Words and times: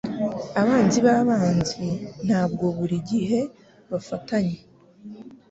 Abanzi 0.61 0.99
b'abanzi 1.05 1.85
ntabwo 2.25 2.65
buri 2.77 2.97
gihe 3.09 3.39
bafatanya 3.91 4.59